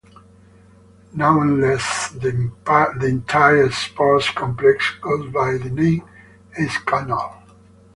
[1.13, 6.01] Nonetheless, the entire sports complex goes by the name
[6.57, 7.43] Eiskanal.